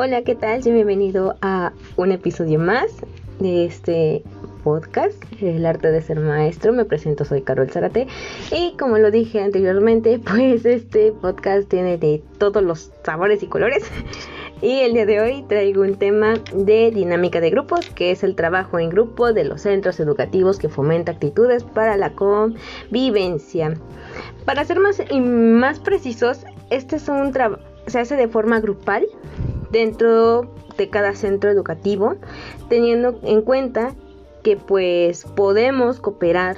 Hola, 0.00 0.22
¿qué 0.22 0.36
tal? 0.36 0.62
Bienvenido 0.62 1.34
a 1.42 1.72
un 1.96 2.12
episodio 2.12 2.60
más 2.60 2.86
de 3.40 3.64
este 3.64 4.22
podcast, 4.62 5.20
El 5.42 5.66
arte 5.66 5.90
de 5.90 6.00
ser 6.00 6.20
maestro. 6.20 6.72
Me 6.72 6.84
presento, 6.84 7.24
soy 7.24 7.42
Carol 7.42 7.68
Zarate 7.68 8.06
y 8.52 8.76
como 8.78 8.98
lo 8.98 9.10
dije 9.10 9.42
anteriormente, 9.42 10.20
pues 10.24 10.64
este 10.64 11.10
podcast 11.10 11.68
tiene 11.68 11.98
de 11.98 12.22
todos 12.38 12.62
los 12.62 12.92
sabores 13.02 13.42
y 13.42 13.48
colores. 13.48 13.90
Y 14.62 14.82
el 14.82 14.92
día 14.92 15.04
de 15.04 15.20
hoy 15.20 15.44
traigo 15.48 15.82
un 15.82 15.96
tema 15.96 16.34
de 16.54 16.92
dinámica 16.92 17.40
de 17.40 17.50
grupos, 17.50 17.90
que 17.90 18.12
es 18.12 18.22
el 18.22 18.36
trabajo 18.36 18.78
en 18.78 18.90
grupo 18.90 19.32
de 19.32 19.42
los 19.42 19.62
centros 19.62 19.98
educativos 19.98 20.60
que 20.60 20.68
fomenta 20.68 21.10
actitudes 21.10 21.64
para 21.64 21.96
la 21.96 22.12
convivencia. 22.12 23.74
Para 24.44 24.64
ser 24.64 24.78
más, 24.78 25.02
y 25.10 25.20
más 25.20 25.80
precisos, 25.80 26.44
este 26.70 26.94
es 26.94 27.08
un 27.08 27.32
se 27.88 27.98
hace 27.98 28.16
de 28.16 28.28
forma 28.28 28.60
grupal 28.60 29.06
dentro 29.70 30.50
de 30.76 30.88
cada 30.88 31.14
centro 31.14 31.50
educativo, 31.50 32.16
teniendo 32.68 33.18
en 33.22 33.42
cuenta 33.42 33.94
que 34.42 34.56
pues 34.56 35.24
podemos 35.24 36.00
cooperar 36.00 36.56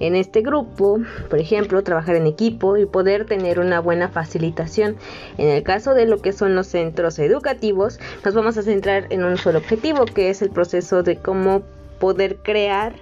en 0.00 0.16
este 0.16 0.40
grupo, 0.40 0.98
por 1.28 1.38
ejemplo, 1.38 1.82
trabajar 1.84 2.16
en 2.16 2.26
equipo 2.26 2.76
y 2.78 2.86
poder 2.86 3.26
tener 3.26 3.60
una 3.60 3.80
buena 3.80 4.08
facilitación. 4.08 4.96
En 5.36 5.48
el 5.48 5.62
caso 5.62 5.94
de 5.94 6.06
lo 6.06 6.18
que 6.22 6.32
son 6.32 6.54
los 6.54 6.66
centros 6.66 7.18
educativos, 7.18 8.00
nos 8.24 8.34
vamos 8.34 8.56
a 8.56 8.62
centrar 8.62 9.06
en 9.10 9.22
un 9.22 9.36
solo 9.36 9.58
objetivo, 9.58 10.06
que 10.06 10.30
es 10.30 10.40
el 10.40 10.50
proceso 10.50 11.02
de 11.02 11.16
cómo 11.16 11.62
poder 11.98 12.38
crear 12.38 12.94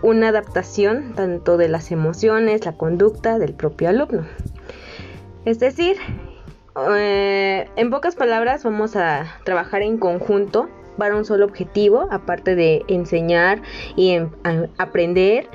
una 0.00 0.28
adaptación 0.28 1.12
tanto 1.14 1.58
de 1.58 1.68
las 1.68 1.92
emociones, 1.92 2.64
la 2.64 2.72
conducta 2.72 3.38
del 3.38 3.52
propio 3.52 3.90
alumno. 3.90 4.26
Es 5.44 5.58
decir, 5.58 5.96
eh, 6.76 7.68
en 7.76 7.90
pocas 7.90 8.16
palabras 8.16 8.64
vamos 8.64 8.96
a 8.96 9.26
trabajar 9.44 9.82
en 9.82 9.98
conjunto 9.98 10.68
para 10.98 11.16
un 11.16 11.24
solo 11.24 11.44
objetivo, 11.44 12.08
aparte 12.10 12.54
de 12.54 12.82
enseñar 12.88 13.62
y 13.96 14.18
aprender. 14.78 15.48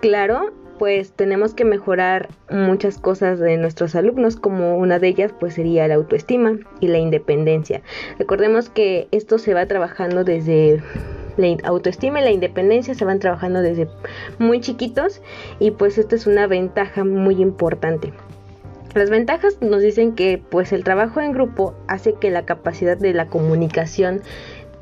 Claro, 0.00 0.52
pues 0.78 1.12
tenemos 1.12 1.54
que 1.54 1.64
mejorar 1.64 2.28
muchas 2.50 2.98
cosas 2.98 3.38
de 3.38 3.56
nuestros 3.56 3.94
alumnos, 3.94 4.36
como 4.36 4.76
una 4.76 4.98
de 4.98 5.08
ellas 5.08 5.32
pues 5.38 5.54
sería 5.54 5.88
la 5.88 5.94
autoestima 5.94 6.58
y 6.80 6.88
la 6.88 6.98
independencia. 6.98 7.82
Recordemos 8.18 8.68
que 8.68 9.08
esto 9.12 9.38
se 9.38 9.54
va 9.54 9.66
trabajando 9.66 10.24
desde 10.24 10.82
la 11.36 11.56
autoestima 11.64 12.20
y 12.20 12.24
la 12.24 12.30
independencia 12.30 12.94
se 12.94 13.04
van 13.04 13.18
trabajando 13.18 13.60
desde 13.62 13.88
muy 14.38 14.60
chiquitos 14.60 15.22
y 15.58 15.70
pues 15.72 15.98
esta 15.98 16.16
es 16.16 16.26
una 16.26 16.46
ventaja 16.46 17.04
muy 17.04 17.40
importante. 17.40 18.12
Las 18.94 19.10
ventajas 19.10 19.60
nos 19.60 19.82
dicen 19.82 20.14
que 20.14 20.40
pues 20.50 20.72
el 20.72 20.84
trabajo 20.84 21.20
en 21.20 21.32
grupo 21.32 21.74
hace 21.88 22.14
que 22.14 22.30
la 22.30 22.46
capacidad 22.46 22.96
de 22.96 23.12
la 23.12 23.26
comunicación 23.26 24.22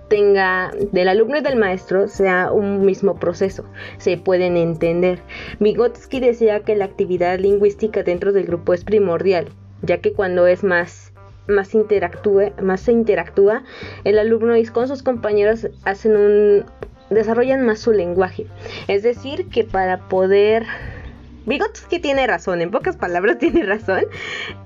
tenga 0.09 0.71
del 0.93 1.09
alumno 1.09 1.39
y 1.39 1.41
del 1.41 1.57
maestro 1.57 2.07
sea 2.09 2.53
un 2.53 2.85
mismo 2.85 3.17
proceso, 3.17 3.65
se 3.97 4.19
pueden 4.19 4.59
entender. 4.59 5.21
Vygotsky 5.61 6.21
decía 6.21 6.61
que 6.61 6.77
la 6.77 6.85
actividad 6.85 7.39
lingüística 7.39 8.03
dentro 8.03 8.35
del 8.35 8.45
grupo 8.45 8.75
es 8.75 8.85
primordial, 8.85 9.49
ya 9.81 9.99
que 9.99 10.13
cuando 10.13 10.47
es 10.47 10.63
más 10.63 11.13
más 11.49 11.75
interactúe, 11.75 12.53
más 12.63 12.83
se 12.83 12.93
interactúa, 12.93 13.65
el 14.05 14.19
alumno 14.19 14.57
y 14.57 14.65
con 14.67 14.87
sus 14.87 15.03
compañeros 15.03 15.69
hacen 15.85 16.17
un 16.17 16.65
desarrollan 17.09 17.65
más 17.65 17.81
su 17.81 17.93
lenguaje. 17.93 18.47
Es 18.89 19.03
decir, 19.03 19.49
que 19.49 19.65
para 19.65 20.09
poder 20.09 20.67
Vygotsky 21.47 21.99
tiene 21.99 22.27
razón, 22.27 22.61
en 22.61 22.71
pocas 22.71 22.97
palabras 22.97 23.39
tiene 23.41 23.63
razón. 23.65 24.05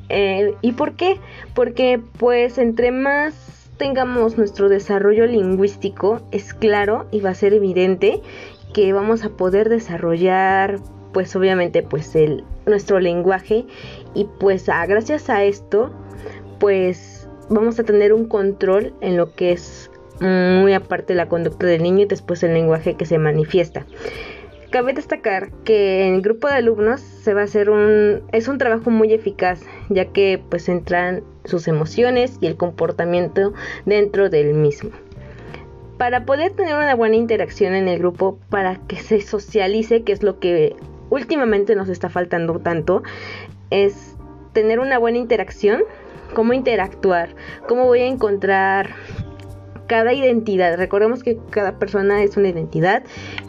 Eh, 0.09 0.55
¿Y 0.63 0.73
por 0.73 0.95
qué? 0.95 1.19
Porque 1.55 2.01
pues 2.19 2.59
entre 2.59 2.91
más 2.91 3.35
tengamos 3.77 4.39
nuestro 4.39 4.69
desarrollo 4.69 5.27
lingüístico, 5.27 6.23
es 6.33 6.55
claro 6.55 7.07
y 7.11 7.21
va 7.21 7.31
a 7.31 7.35
ser 7.35 7.53
evidente 7.53 8.21
que 8.73 8.93
vamos 8.93 9.25
a 9.25 9.31
poder 9.31 9.69
desarrollar 9.69 10.79
pues 11.13 11.35
obviamente 11.35 11.83
pues 11.83 12.15
el 12.15 12.45
nuestro 12.67 13.01
lenguaje 13.01 13.65
y 14.15 14.27
pues 14.39 14.67
gracias 14.67 15.31
a 15.31 15.45
esto 15.45 15.91
pues 16.59 17.27
vamos 17.49 17.79
a 17.79 17.85
tener 17.85 18.13
un 18.13 18.27
control 18.27 18.93
en 19.01 19.17
lo 19.17 19.35
que 19.35 19.53
es 19.53 19.91
muy 20.21 20.73
aparte 20.73 21.15
la 21.15 21.29
conducta 21.29 21.67
del 21.67 21.83
niño 21.83 22.03
y 22.03 22.07
después 22.07 22.43
el 22.43 22.55
lenguaje 22.55 22.95
que 22.95 23.07
se 23.07 23.19
manifiesta. 23.19 23.87
Cabe 24.71 24.93
destacar 24.95 25.53
que 25.65 26.07
en 26.07 26.15
el 26.15 26.23
grupo 26.23 26.49
de 26.49 26.55
alumnos 26.55 27.01
se 27.01 27.35
va 27.35 27.43
a 27.43 27.45
hacer 27.45 27.71
un 27.71 28.23
es 28.33 28.49
un 28.49 28.59
trabajo 28.59 28.91
muy 28.91 29.13
eficaz, 29.13 29.61
ya 29.89 30.07
que 30.07 30.43
pues 30.51 30.69
entran 30.69 31.23
sus 31.45 31.69
emociones 31.69 32.39
y 32.41 32.47
el 32.47 32.57
comportamiento 32.57 33.53
dentro 33.85 34.29
del 34.29 34.55
mismo. 34.55 34.91
Para 35.99 36.25
poder 36.27 36.53
tener 36.53 36.75
una 36.75 36.95
buena 36.95 37.17
interacción 37.17 37.75
en 37.75 37.89
el 37.89 37.99
grupo, 37.99 38.39
para 38.51 38.77
que 38.77 38.97
se 38.97 39.21
socialice, 39.21 40.03
que 40.03 40.13
es 40.13 40.23
lo 40.23 40.41
que 40.41 40.75
últimamente 41.11 41.75
nos 41.75 41.89
está 41.89 42.11
faltando 42.11 42.59
tanto, 42.59 43.03
es 43.71 44.17
tener 44.53 44.81
una 44.81 44.99
buena 44.99 45.19
interacción, 45.19 45.83
cómo 46.35 46.53
interactuar, 46.53 47.31
cómo 47.69 47.85
voy 47.85 48.01
a 48.01 48.07
encontrar 48.07 48.91
cada 49.87 50.13
identidad. 50.13 50.77
Recordemos 50.77 51.23
que 51.23 51.39
cada 51.51 51.79
persona 51.79 52.23
es 52.23 52.37
una 52.37 52.49
identidad 52.49 53.05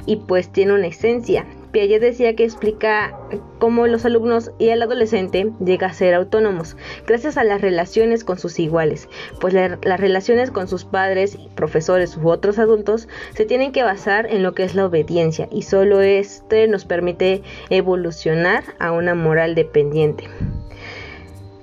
y 0.05 0.17
pues 0.17 0.51
tiene 0.51 0.73
una 0.73 0.87
esencia. 0.87 1.45
Piaget 1.71 2.01
decía 2.01 2.35
que 2.35 2.45
explica 2.45 3.15
cómo 3.59 3.87
los 3.87 4.05
alumnos 4.05 4.51
y 4.57 4.69
el 4.69 4.81
adolescente 4.81 5.51
llega 5.63 5.87
a 5.87 5.93
ser 5.93 6.13
autónomos 6.13 6.77
gracias 7.05 7.37
a 7.37 7.43
las 7.43 7.61
relaciones 7.61 8.23
con 8.23 8.39
sus 8.39 8.57
iguales, 8.59 9.09
pues 9.39 9.53
las 9.53 9.99
relaciones 9.99 10.49
con 10.49 10.67
sus 10.67 10.85
padres, 10.85 11.37
profesores 11.55 12.17
u 12.17 12.29
otros 12.29 12.57
adultos 12.57 13.07
se 13.35 13.45
tienen 13.45 13.73
que 13.73 13.83
basar 13.83 14.27
en 14.27 14.43
lo 14.43 14.53
que 14.53 14.63
es 14.63 14.75
la 14.75 14.85
obediencia 14.85 15.49
y 15.51 15.63
solo 15.63 16.01
este 16.01 16.67
nos 16.67 16.85
permite 16.85 17.43
evolucionar 17.69 18.63
a 18.79 18.91
una 18.91 19.13
moral 19.13 19.53
dependiente. 19.53 20.23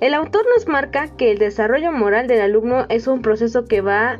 El 0.01 0.13
autor 0.13 0.45
nos 0.53 0.67
marca 0.67 1.07
que 1.17 1.31
el 1.31 1.39
desarrollo 1.39 1.91
moral 1.91 2.27
del 2.27 2.41
alumno 2.41 2.85
es 2.89 3.07
un 3.07 3.21
proceso 3.21 3.65
que 3.65 3.81
va 3.81 4.19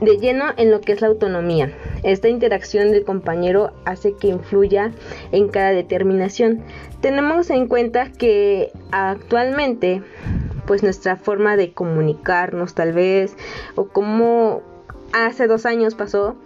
de 0.00 0.18
lleno 0.18 0.46
en 0.56 0.70
lo 0.70 0.80
que 0.80 0.92
es 0.92 1.00
la 1.00 1.08
autonomía. 1.08 1.72
Esta 2.02 2.28
interacción 2.28 2.90
del 2.90 3.04
compañero 3.04 3.72
hace 3.84 4.14
que 4.14 4.28
influya 4.28 4.92
en 5.32 5.48
cada 5.48 5.70
determinación. 5.70 6.62
Tenemos 7.00 7.50
en 7.50 7.68
cuenta 7.68 8.10
que 8.10 8.72
actualmente 8.90 10.02
pues 10.66 10.82
nuestra 10.82 11.16
forma 11.16 11.56
de 11.56 11.72
comunicarnos 11.72 12.74
tal 12.74 12.92
vez 12.92 13.36
o 13.74 13.88
como 13.88 14.62
hace 15.12 15.46
dos 15.46 15.66
años 15.66 15.94
pasó, 15.94 16.36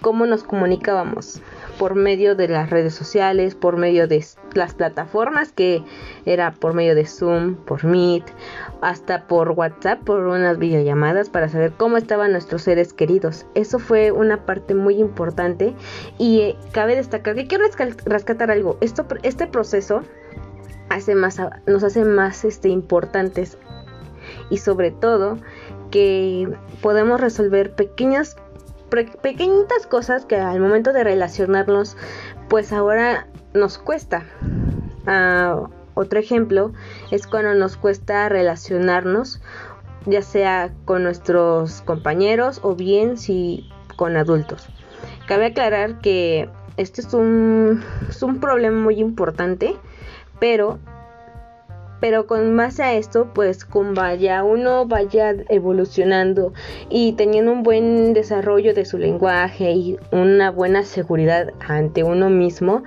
cómo 0.00 0.26
nos 0.26 0.44
comunicábamos 0.44 1.42
por 1.78 1.94
medio 1.94 2.34
de 2.34 2.48
las 2.48 2.70
redes 2.70 2.94
sociales, 2.94 3.54
por 3.54 3.76
medio 3.76 4.08
de 4.08 4.24
las 4.54 4.74
plataformas 4.74 5.52
que 5.52 5.82
era 6.24 6.52
por 6.52 6.74
medio 6.74 6.94
de 6.94 7.06
Zoom, 7.06 7.56
por 7.56 7.84
Meet, 7.84 8.24
hasta 8.80 9.26
por 9.26 9.50
WhatsApp, 9.50 10.02
por 10.04 10.26
unas 10.26 10.58
videollamadas 10.58 11.28
para 11.28 11.48
saber 11.48 11.72
cómo 11.76 11.96
estaban 11.96 12.32
nuestros 12.32 12.62
seres 12.62 12.92
queridos. 12.92 13.46
Eso 13.54 13.78
fue 13.78 14.12
una 14.12 14.44
parte 14.46 14.74
muy 14.74 14.96
importante 14.96 15.74
y 16.18 16.40
eh, 16.40 16.56
cabe 16.72 16.96
destacar 16.96 17.34
que 17.34 17.46
quiero 17.46 17.64
rescatar 18.04 18.50
algo. 18.50 18.78
Esto, 18.80 19.06
este 19.22 19.46
proceso 19.46 20.02
hace 20.88 21.14
más, 21.14 21.40
nos 21.66 21.84
hace 21.84 22.04
más 22.04 22.44
este, 22.44 22.68
importantes 22.68 23.58
y 24.50 24.58
sobre 24.58 24.90
todo 24.90 25.38
que 25.90 26.48
podemos 26.82 27.20
resolver 27.20 27.74
pequeñas 27.74 28.36
pequeñitas 28.90 29.86
cosas 29.86 30.24
que 30.24 30.36
al 30.36 30.60
momento 30.60 30.92
de 30.92 31.04
relacionarnos 31.04 31.96
pues 32.48 32.72
ahora 32.72 33.26
nos 33.54 33.78
cuesta. 33.78 34.24
Ah, 35.06 35.68
otro 35.94 36.18
ejemplo 36.18 36.72
es 37.10 37.26
cuando 37.26 37.54
nos 37.54 37.76
cuesta 37.76 38.28
relacionarnos 38.28 39.40
ya 40.06 40.22
sea 40.22 40.72
con 40.84 41.02
nuestros 41.02 41.82
compañeros 41.82 42.60
o 42.62 42.74
bien 42.74 43.16
si 43.16 43.68
con 43.96 44.16
adultos. 44.16 44.68
Cabe 45.26 45.46
aclarar 45.46 46.00
que 46.00 46.48
este 46.76 47.00
es 47.00 47.12
un, 47.12 47.82
es 48.08 48.22
un 48.22 48.38
problema 48.38 48.78
muy 48.78 49.00
importante, 49.00 49.76
pero 50.38 50.78
pero 52.00 52.26
con 52.26 52.56
base 52.56 52.82
a 52.82 52.94
esto 52.94 53.30
pues 53.34 53.64
con 53.64 53.94
vaya 53.94 54.44
uno 54.44 54.86
vaya 54.86 55.34
evolucionando 55.48 56.52
y 56.88 57.12
teniendo 57.12 57.52
un 57.52 57.62
buen 57.62 58.12
desarrollo 58.12 58.74
de 58.74 58.84
su 58.84 58.98
lenguaje 58.98 59.72
y 59.72 59.98
una 60.12 60.50
buena 60.50 60.84
seguridad 60.84 61.52
ante 61.60 62.02
uno 62.02 62.30
mismo 62.30 62.82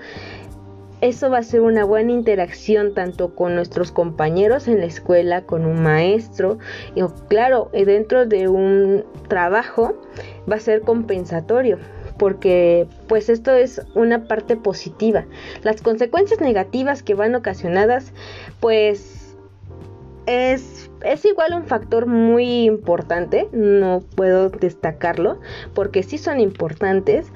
eso 1.01 1.29
va 1.29 1.37
a 1.37 1.43
ser 1.43 1.61
una 1.61 1.85
buena 1.85 2.11
interacción 2.11 2.93
tanto 2.93 3.33
con 3.33 3.55
nuestros 3.55 3.91
compañeros 3.91 4.67
en 4.67 4.79
la 4.79 4.85
escuela, 4.85 5.45
con 5.45 5.65
un 5.65 5.81
maestro, 5.81 6.57
y 6.93 7.01
claro, 7.29 7.69
dentro 7.71 8.25
de 8.25 8.49
un 8.49 9.05
trabajo 9.29 9.95
va 10.51 10.57
a 10.57 10.59
ser 10.59 10.81
compensatorio 10.81 11.79
porque 12.19 12.85
pues 13.07 13.29
esto 13.29 13.55
es 13.55 13.81
una 13.95 14.25
parte 14.25 14.55
positiva. 14.55 15.25
Las 15.63 15.81
consecuencias 15.81 16.39
negativas 16.41 17.01
que 17.01 17.15
van 17.15 17.33
ocasionadas 17.33 18.13
pues 18.59 19.35
es, 20.27 20.91
es 21.03 21.25
igual 21.25 21.53
un 21.55 21.65
factor 21.65 22.05
muy 22.05 22.65
importante, 22.65 23.47
no 23.51 24.03
puedo 24.15 24.49
destacarlo, 24.49 25.39
porque 25.73 26.03
sí 26.03 26.19
son 26.19 26.39
importantes, 26.39 27.31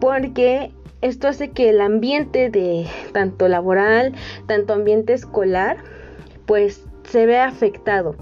porque 0.00 0.72
esto 1.02 1.28
hace 1.28 1.50
que 1.50 1.68
el 1.68 1.80
ambiente 1.82 2.48
de 2.48 2.86
tanto 3.12 3.48
laboral, 3.48 4.14
tanto 4.46 4.72
ambiente 4.72 5.12
escolar, 5.12 5.78
pues 6.46 6.86
se 7.04 7.26
vea 7.26 7.46
afectado. 7.46 8.14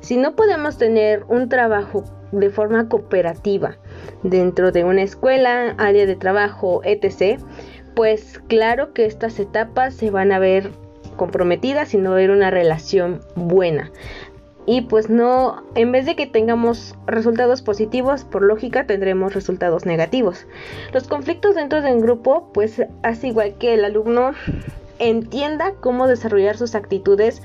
Si 0.00 0.16
no 0.16 0.36
podemos 0.36 0.78
tener 0.78 1.24
un 1.28 1.48
trabajo 1.48 2.04
de 2.30 2.50
forma 2.50 2.88
cooperativa 2.88 3.78
dentro 4.22 4.72
de 4.72 4.84
una 4.84 5.02
escuela, 5.02 5.74
área 5.78 6.06
de 6.06 6.16
trabajo, 6.16 6.80
etc., 6.84 7.40
pues 7.94 8.40
claro 8.46 8.92
que 8.92 9.06
estas 9.06 9.40
etapas 9.40 9.94
se 9.94 10.10
van 10.10 10.30
a 10.32 10.38
ver 10.38 10.70
comprometidas 11.16 11.94
y 11.94 11.98
no 11.98 12.12
ver 12.12 12.30
una 12.30 12.50
relación 12.50 13.20
buena. 13.34 13.90
Y 14.66 14.82
pues 14.82 15.08
no, 15.08 15.62
en 15.74 15.92
vez 15.92 16.04
de 16.04 16.14
que 16.14 16.26
tengamos 16.26 16.94
resultados 17.06 17.62
positivos, 17.62 18.24
por 18.24 18.42
lógica 18.42 18.86
tendremos 18.86 19.34
resultados 19.34 19.86
negativos. 19.86 20.46
Los 20.92 21.08
conflictos 21.08 21.54
dentro 21.54 21.80
de 21.80 21.90
un 21.90 22.00
grupo, 22.00 22.50
pues 22.52 22.82
hace 23.02 23.28
igual 23.28 23.54
que 23.58 23.72
el 23.72 23.84
alumno 23.84 24.32
entienda 24.98 25.72
cómo 25.80 26.06
desarrollar 26.06 26.58
sus 26.58 26.74
actitudes 26.74 27.42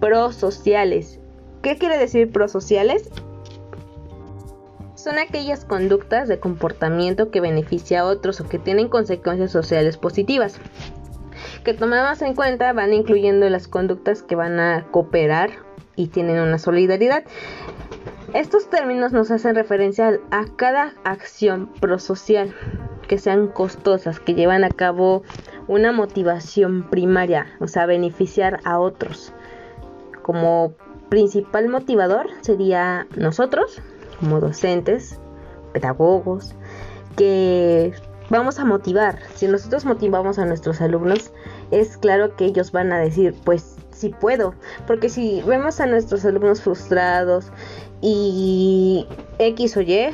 prosociales. 0.00 1.20
¿Qué 1.62 1.78
quiere 1.78 1.96
decir 1.96 2.32
prosociales? 2.32 3.08
Son 5.02 5.18
aquellas 5.18 5.64
conductas 5.64 6.28
de 6.28 6.38
comportamiento 6.38 7.30
que 7.30 7.40
beneficia 7.40 8.00
a 8.00 8.04
otros 8.04 8.40
o 8.40 8.48
que 8.48 8.60
tienen 8.60 8.88
consecuencias 8.88 9.50
sociales 9.50 9.96
positivas 9.96 10.60
que 11.64 11.74
tomamos 11.74 12.22
en 12.22 12.34
cuenta 12.34 12.72
van 12.72 12.92
incluyendo 12.92 13.48
las 13.48 13.68
conductas 13.68 14.22
que 14.22 14.36
van 14.36 14.58
a 14.60 14.86
cooperar 14.90 15.50
y 15.96 16.08
tienen 16.08 16.38
una 16.38 16.58
solidaridad. 16.58 17.24
Estos 18.34 18.70
términos 18.70 19.12
nos 19.12 19.30
hacen 19.30 19.54
referencia 19.54 20.18
a 20.30 20.44
cada 20.56 20.94
acción 21.04 21.68
prosocial 21.80 22.54
que 23.06 23.18
sean 23.18 23.48
costosas, 23.48 24.20
que 24.20 24.34
llevan 24.34 24.64
a 24.64 24.70
cabo 24.70 25.22
una 25.68 25.92
motivación 25.92 26.88
primaria, 26.88 27.46
o 27.60 27.66
sea, 27.66 27.86
beneficiar 27.86 28.60
a 28.64 28.78
otros. 28.78 29.32
Como 30.22 30.74
principal 31.10 31.68
motivador 31.68 32.28
sería 32.40 33.06
nosotros, 33.16 33.82
como 34.22 34.38
docentes, 34.38 35.18
pedagogos, 35.72 36.54
que 37.16 37.92
vamos 38.30 38.60
a 38.60 38.64
motivar. 38.64 39.18
Si 39.34 39.48
nosotros 39.48 39.84
motivamos 39.84 40.38
a 40.38 40.46
nuestros 40.46 40.80
alumnos, 40.80 41.32
es 41.72 41.96
claro 41.96 42.36
que 42.36 42.44
ellos 42.44 42.70
van 42.70 42.92
a 42.92 43.00
decir, 43.00 43.34
pues 43.44 43.76
sí 43.90 44.14
puedo. 44.20 44.54
Porque 44.86 45.08
si 45.08 45.42
vemos 45.42 45.80
a 45.80 45.86
nuestros 45.86 46.24
alumnos 46.24 46.62
frustrados 46.62 47.50
y 48.00 49.08
X 49.40 49.76
o 49.76 49.80
Y, 49.80 50.10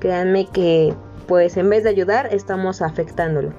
créanme 0.00 0.46
que 0.46 0.92
pues 1.28 1.56
en 1.56 1.70
vez 1.70 1.84
de 1.84 1.90
ayudar 1.90 2.34
estamos 2.34 2.82
afectándolo. 2.82 3.52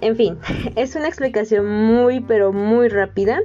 En 0.00 0.16
fin, 0.16 0.38
es 0.76 0.96
una 0.96 1.06
explicación 1.06 1.66
muy 1.66 2.18
pero 2.18 2.52
muy 2.52 2.88
rápida. 2.88 3.38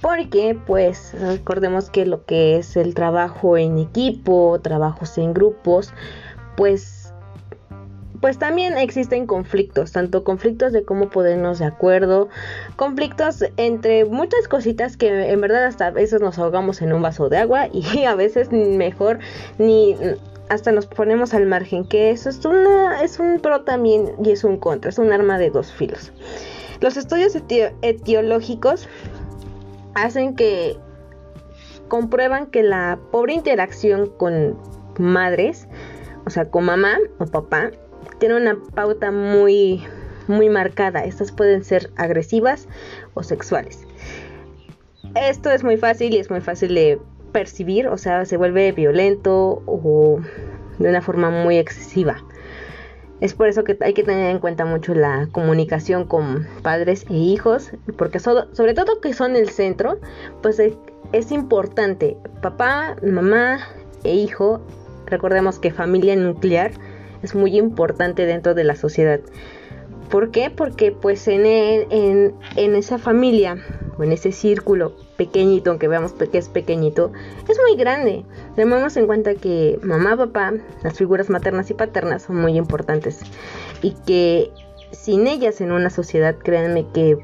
Porque 0.00 0.58
pues 0.66 1.14
recordemos 1.20 1.90
que 1.90 2.06
lo 2.06 2.24
que 2.24 2.56
es 2.56 2.76
el 2.76 2.94
trabajo 2.94 3.56
en 3.56 3.78
equipo, 3.78 4.58
trabajos 4.62 5.18
en 5.18 5.34
grupos, 5.34 5.92
pues 6.56 7.00
pues 8.20 8.38
también 8.38 8.76
existen 8.76 9.26
conflictos, 9.26 9.92
tanto 9.92 10.24
conflictos 10.24 10.72
de 10.72 10.84
cómo 10.84 11.08
ponernos 11.08 11.58
de 11.58 11.64
acuerdo, 11.64 12.28
conflictos 12.76 13.44
entre 13.56 14.04
muchas 14.04 14.46
cositas 14.46 14.96
que 14.96 15.30
en 15.30 15.40
verdad 15.40 15.64
hasta 15.64 15.86
a 15.86 15.90
veces 15.90 16.20
nos 16.20 16.38
ahogamos 16.38 16.82
en 16.82 16.92
un 16.92 17.02
vaso 17.02 17.28
de 17.28 17.38
agua 17.38 17.68
y 17.72 18.04
a 18.04 18.14
veces 18.14 18.52
mejor 18.52 19.18
ni 19.58 19.96
hasta 20.50 20.72
nos 20.72 20.86
ponemos 20.86 21.32
al 21.32 21.46
margen, 21.46 21.84
que 21.84 22.10
eso 22.10 22.28
es, 22.28 22.44
una, 22.44 23.02
es 23.02 23.20
un 23.20 23.38
pro 23.40 23.62
también 23.62 24.10
y 24.22 24.32
es 24.32 24.42
un 24.42 24.58
contra, 24.58 24.90
es 24.90 24.98
un 24.98 25.12
arma 25.12 25.38
de 25.38 25.50
dos 25.50 25.72
filos. 25.72 26.12
Los 26.80 26.96
estudios 26.96 27.36
etiológicos 27.82 28.88
hacen 29.94 30.34
que 30.36 30.76
comprueban 31.88 32.46
que 32.46 32.62
la 32.62 32.98
pobre 33.10 33.34
interacción 33.34 34.08
con 34.16 34.56
madres, 34.98 35.68
o 36.26 36.30
sea, 36.30 36.50
con 36.50 36.64
mamá 36.64 36.98
o 37.18 37.26
papá, 37.26 37.70
tiene 38.18 38.36
una 38.36 38.56
pauta 38.74 39.10
muy, 39.10 39.82
muy 40.28 40.48
marcada. 40.48 41.04
Estas 41.04 41.32
pueden 41.32 41.64
ser 41.64 41.90
agresivas 41.96 42.68
o 43.14 43.22
sexuales. 43.22 43.86
Esto 45.14 45.50
es 45.50 45.64
muy 45.64 45.76
fácil 45.76 46.14
y 46.14 46.18
es 46.18 46.30
muy 46.30 46.40
fácil 46.40 46.74
de 46.74 47.00
percibir, 47.32 47.88
o 47.88 47.98
sea, 47.98 48.24
se 48.24 48.36
vuelve 48.36 48.72
violento 48.72 49.62
o 49.66 50.20
de 50.78 50.88
una 50.88 51.02
forma 51.02 51.30
muy 51.30 51.58
excesiva. 51.58 52.22
Es 53.20 53.34
por 53.34 53.48
eso 53.48 53.64
que 53.64 53.76
hay 53.82 53.92
que 53.92 54.02
tener 54.02 54.30
en 54.30 54.38
cuenta 54.38 54.64
mucho 54.64 54.94
la 54.94 55.28
comunicación 55.30 56.06
con 56.06 56.46
padres 56.62 57.04
e 57.10 57.14
hijos, 57.14 57.70
porque 57.98 58.18
sobre 58.18 58.74
todo 58.74 59.00
que 59.00 59.12
son 59.12 59.36
el 59.36 59.50
centro, 59.50 59.98
pues 60.42 60.58
es, 60.58 60.72
es 61.12 61.30
importante. 61.30 62.16
Papá, 62.40 62.96
mamá 63.02 63.58
e 64.04 64.14
hijo, 64.14 64.60
recordemos 65.06 65.58
que 65.58 65.70
familia 65.70 66.16
nuclear 66.16 66.72
es 67.22 67.34
muy 67.34 67.58
importante 67.58 68.24
dentro 68.24 68.54
de 68.54 68.64
la 68.64 68.74
sociedad. 68.74 69.20
¿Por 70.08 70.30
qué? 70.30 70.50
Porque 70.50 70.90
pues 70.90 71.28
en, 71.28 71.44
en, 71.44 72.34
en 72.56 72.74
esa 72.74 72.98
familia 72.98 73.58
o 74.00 74.02
en 74.02 74.12
ese 74.12 74.32
círculo 74.32 74.94
pequeñito, 75.16 75.68
aunque 75.68 75.86
veamos 75.86 76.14
que 76.14 76.38
es 76.38 76.48
pequeñito, 76.48 77.12
es 77.46 77.58
muy 77.60 77.76
grande. 77.76 78.24
Tenemos 78.56 78.96
en 78.96 79.06
cuenta 79.06 79.34
que 79.34 79.78
mamá, 79.82 80.16
papá, 80.16 80.54
las 80.82 80.96
figuras 80.96 81.28
maternas 81.28 81.70
y 81.70 81.74
paternas 81.74 82.22
son 82.22 82.36
muy 82.36 82.56
importantes 82.56 83.20
y 83.82 83.92
que 84.06 84.50
sin 84.90 85.26
ellas 85.26 85.60
en 85.60 85.72
una 85.72 85.90
sociedad, 85.90 86.34
créanme 86.34 86.86
que 86.94 87.18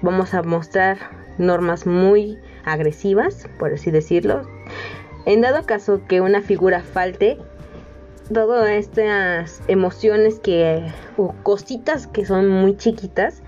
vamos 0.00 0.32
a 0.32 0.42
mostrar 0.42 0.96
normas 1.36 1.86
muy 1.86 2.38
agresivas, 2.64 3.46
por 3.58 3.74
así 3.74 3.90
decirlo. 3.90 4.48
En 5.26 5.42
dado 5.42 5.64
caso 5.66 6.00
que 6.08 6.22
una 6.22 6.40
figura 6.40 6.80
falte, 6.80 7.38
todas 8.32 8.70
estas 8.70 9.62
emociones 9.68 10.38
que 10.38 10.82
o 11.18 11.34
cositas 11.42 12.06
que 12.06 12.24
son 12.24 12.48
muy 12.48 12.76
chiquitas, 12.76 13.42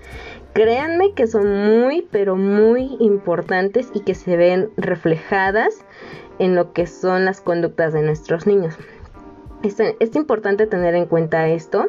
créanme 0.57 1.13
que 1.13 1.27
son 1.27 1.47
muy 1.69 2.07
pero 2.09 2.35
muy 2.35 2.97
importantes 2.99 3.91
y 3.93 3.99
que 3.99 4.15
se 4.15 4.35
ven 4.35 4.71
reflejadas 4.75 5.85
en 6.39 6.55
lo 6.55 6.73
que 6.73 6.87
son 6.87 7.25
las 7.25 7.41
conductas 7.41 7.93
de 7.93 8.01
nuestros 8.01 8.47
niños. 8.47 8.75
Es, 9.61 9.79
es 9.79 10.15
importante 10.15 10.65
tener 10.65 10.95
en 10.95 11.05
cuenta 11.05 11.47
esto 11.47 11.85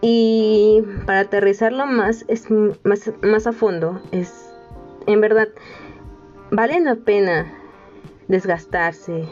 y 0.00 0.84
para 1.06 1.20
aterrizarlo 1.20 1.86
más, 1.86 2.24
es 2.28 2.48
más, 2.84 3.10
más 3.20 3.48
a 3.48 3.52
fondo, 3.52 4.00
es 4.12 4.54
en 5.08 5.20
verdad, 5.20 5.48
vale 6.52 6.78
la 6.78 6.94
pena 6.94 7.52
desgastarse 8.28 9.24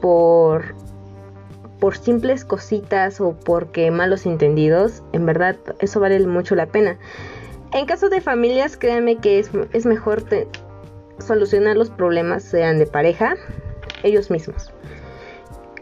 por 0.00 0.74
por 1.80 1.96
simples 1.96 2.44
cositas 2.44 3.20
o 3.20 3.32
porque 3.32 3.90
malos 3.90 4.26
entendidos, 4.26 5.02
en 5.12 5.26
verdad 5.26 5.56
eso 5.80 6.00
vale 6.00 6.24
mucho 6.26 6.54
la 6.54 6.66
pena. 6.66 6.98
En 7.72 7.86
caso 7.86 8.08
de 8.08 8.20
familias, 8.20 8.76
créanme 8.76 9.18
que 9.18 9.38
es, 9.38 9.86
mejor 9.86 10.24
solucionar 11.18 11.76
los 11.76 11.90
problemas, 11.90 12.42
sean 12.42 12.78
de 12.78 12.86
pareja, 12.86 13.36
ellos 14.02 14.30
mismos. 14.30 14.72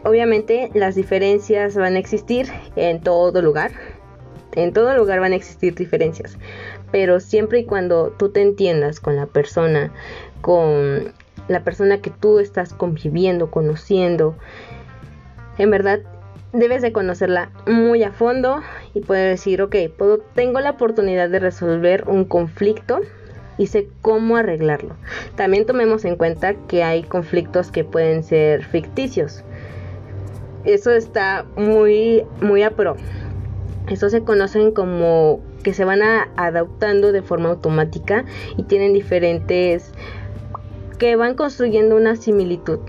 Obviamente 0.03 0.69
las 0.73 0.95
diferencias 0.95 1.75
van 1.75 1.95
a 1.95 1.99
existir 1.99 2.47
en 2.75 3.01
todo 3.01 3.41
lugar. 3.41 3.71
En 4.53 4.73
todo 4.73 4.95
lugar 4.97 5.19
van 5.19 5.33
a 5.33 5.35
existir 5.35 5.75
diferencias. 5.75 6.37
Pero 6.91 7.19
siempre 7.19 7.59
y 7.59 7.65
cuando 7.65 8.09
tú 8.17 8.29
te 8.29 8.41
entiendas 8.41 8.99
con 8.99 9.15
la 9.15 9.27
persona, 9.27 9.91
con 10.41 11.13
la 11.47 11.63
persona 11.63 12.01
que 12.01 12.09
tú 12.09 12.39
estás 12.39 12.73
conviviendo, 12.73 13.51
conociendo, 13.51 14.35
en 15.57 15.71
verdad 15.71 15.99
debes 16.53 16.81
de 16.81 16.91
conocerla 16.91 17.51
muy 17.67 18.03
a 18.03 18.11
fondo 18.11 18.61
y 18.93 19.01
poder 19.01 19.29
decir, 19.29 19.61
ok, 19.61 19.75
tengo 20.33 20.59
la 20.59 20.71
oportunidad 20.71 21.29
de 21.29 21.39
resolver 21.39 22.05
un 22.07 22.25
conflicto 22.25 23.01
y 23.57 23.67
sé 23.67 23.89
cómo 24.01 24.37
arreglarlo. 24.37 24.95
También 25.35 25.65
tomemos 25.65 26.05
en 26.05 26.15
cuenta 26.15 26.53
que 26.67 26.83
hay 26.83 27.03
conflictos 27.03 27.71
que 27.71 27.83
pueden 27.83 28.23
ser 28.23 28.63
ficticios. 28.63 29.43
Eso 30.63 30.91
está 30.91 31.45
muy, 31.55 32.23
muy 32.41 32.63
a 32.63 32.71
pro. 32.71 32.95
Eso 33.89 34.09
se 34.09 34.23
conocen 34.23 34.71
como 34.71 35.41
que 35.63 35.73
se 35.73 35.85
van 35.85 36.01
adaptando 36.35 37.11
de 37.11 37.21
forma 37.21 37.49
automática 37.49 38.25
y 38.57 38.63
tienen 38.63 38.93
diferentes 38.93 39.91
que 40.99 41.15
van 41.15 41.35
construyendo 41.35 41.95
una 41.95 42.15
similitud. 42.15 42.79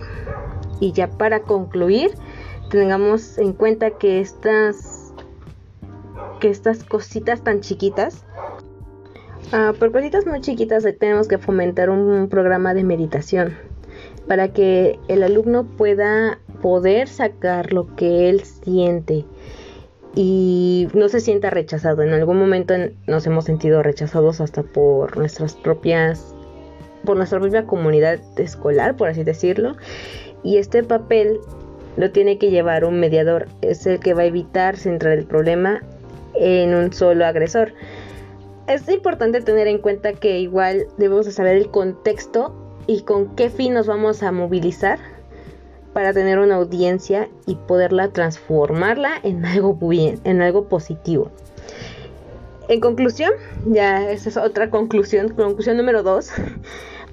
Y 0.81 0.93
ya 0.93 1.09
para 1.09 1.41
concluir, 1.41 2.13
tengamos 2.71 3.39
en 3.39 3.53
cuenta 3.53 3.91
que 3.93 4.21
estas 4.21 5.13
que 6.41 6.51
estas 6.51 6.85
cositas 6.85 7.43
tan 7.43 7.61
chiquitas 7.61 8.25
Ah, 9.51 9.73
por 9.79 9.93
cositas 9.93 10.27
muy 10.27 10.43
chiquitas 10.43 10.87
tenemos 10.99 11.27
que 11.27 11.39
fomentar 11.39 11.89
un 11.89 12.29
programa 12.29 12.75
de 12.75 12.85
meditación 12.85 13.57
para 14.27 14.49
que 14.49 14.99
el 15.09 15.23
alumno 15.23 15.65
pueda 15.65 16.39
poder 16.61 17.09
sacar 17.09 17.73
lo 17.73 17.97
que 17.97 18.29
él 18.29 18.43
siente 18.43 19.25
y 20.15 20.89
no 20.93 21.09
se 21.09 21.21
sienta 21.21 21.49
rechazado. 21.49 22.03
En 22.03 22.13
algún 22.13 22.39
momento 22.39 22.75
nos 23.07 23.27
hemos 23.27 23.47
sentido 23.47 23.83
rechazados 23.83 24.43
hasta 24.43 24.63
por 24.63 25.17
nuestras 25.17 25.55
propias, 25.55 26.35
por 27.07 27.17
nuestra 27.17 27.41
propia 27.41 27.65
comunidad 27.65 28.21
escolar, 28.39 28.97
por 28.97 29.09
así 29.09 29.25
decirlo. 29.25 29.77
Y 30.43 30.59
este 30.59 30.83
papel 30.83 31.41
lo 31.99 32.11
tiene 32.11 32.39
que 32.39 32.51
llevar 32.51 32.87
un 32.87 32.99
mediador, 32.99 33.49
es 33.61 33.87
el 33.87 34.01
que 34.01 34.15
va 34.15 34.23
a 34.23 34.27
evitar 34.27 34.79
centrar 34.79 35.19
el 35.19 35.27
problema 35.27 35.83
en 36.35 36.75
un 36.75 36.93
solo 36.93 37.27
agresor 37.27 37.75
es 38.69 38.87
importante 38.91 39.41
tener 39.41 39.67
en 39.67 39.79
cuenta 39.79 40.13
que 40.13 40.39
igual 40.41 40.87
debemos 40.99 41.27
saber 41.33 41.57
el 41.57 41.71
contexto 41.71 42.55
y 42.87 43.01
con 43.01 43.35
qué 43.35 43.49
fin 43.49 43.73
nos 43.73 43.87
vamos 43.87 44.23
a 44.23 44.31
movilizar 44.31 44.99
para 45.95 46.13
tener 46.13 46.39
una 46.39 46.57
audiencia 46.57 47.31
y 47.47 47.55
poderla 47.55 48.11
transformarla 48.13 49.13
en 49.23 49.45
algo 49.47 49.75
bien, 49.75 50.21
en 50.25 50.43
algo 50.43 50.69
positivo. 50.69 51.31
En 52.69 52.81
conclusión, 52.81 53.33
ya 53.67 54.11
esa 54.11 54.29
es 54.29 54.37
otra 54.37 54.69
conclusión, 54.69 55.31
conclusión 55.31 55.79
número 55.79 56.03
dos, 56.03 56.31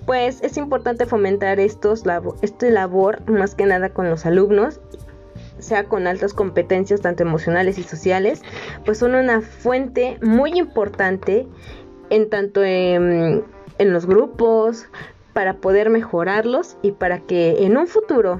pues 0.05 0.41
es 0.41 0.57
importante 0.57 1.05
fomentar 1.05 1.59
estos 1.59 2.03
este 2.41 2.69
labor 2.69 3.27
más 3.29 3.55
que 3.55 3.65
nada 3.65 3.89
con 3.89 4.09
los 4.09 4.25
alumnos 4.25 4.79
sea 5.59 5.85
con 5.85 6.05
altas 6.05 6.33
competencias 6.33 7.01
tanto 7.01 7.23
emocionales 7.23 7.77
y 7.77 7.83
sociales, 7.83 8.41
pues 8.85 8.97
son 8.97 9.15
una 9.15 9.41
fuente 9.41 10.17
muy 10.21 10.51
importante 10.59 11.47
en 12.09 12.29
tanto 12.29 12.63
en, 12.63 13.43
en 13.77 13.93
los 13.93 14.05
grupos, 14.05 14.87
para 15.35 15.55
poder 15.55 15.89
mejorarlos 15.89 16.77
y 16.81 16.93
para 16.93 17.19
que 17.19 17.65
en 17.65 17.75
un 17.75 17.87
futuro 17.87 18.39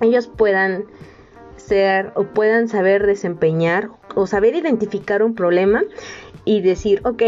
ellos 0.00 0.26
puedan 0.26 0.86
ser 1.54 2.10
o 2.16 2.24
puedan 2.24 2.66
saber 2.66 3.06
desempeñar 3.06 3.88
o 4.16 4.26
saber 4.26 4.56
identificar 4.56 5.22
un 5.22 5.36
problema 5.36 5.84
y 6.44 6.60
decir, 6.60 7.00
ok, 7.04 7.22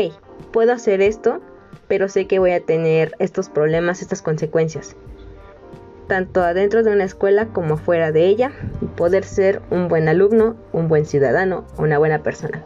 puedo 0.52 0.72
hacer 0.72 1.02
esto, 1.02 1.40
pero 1.88 2.08
sé 2.08 2.26
que 2.26 2.38
voy 2.38 2.52
a 2.52 2.60
tener 2.60 3.14
estos 3.18 3.48
problemas, 3.48 4.02
estas 4.02 4.22
consecuencias 4.22 4.96
tanto 6.06 6.42
adentro 6.42 6.82
de 6.82 6.92
una 6.92 7.04
escuela 7.04 7.46
como 7.46 7.76
fuera 7.76 8.12
de 8.12 8.26
ella, 8.26 8.52
y 8.80 8.86
poder 8.86 9.24
ser 9.24 9.62
un 9.70 9.88
buen 9.88 10.08
alumno, 10.08 10.56
un 10.72 10.88
buen 10.88 11.06
ciudadano, 11.06 11.64
una 11.78 11.98
buena 11.98 12.22
persona. 12.22 12.64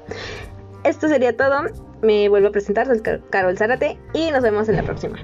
Esto 0.85 1.09
sería 1.09 1.37
todo. 1.37 1.65
Me 2.03 2.29
vuelvo 2.29 2.49
a 2.49 2.53
presentar, 2.53 2.87
soy 2.87 3.01
Carol 3.31 3.59
Zárate 3.59 3.99
y 4.13 4.31
nos 4.31 4.43
vemos 4.43 4.69
en 4.69 4.77
la 4.77 4.83
próxima. 4.83 5.19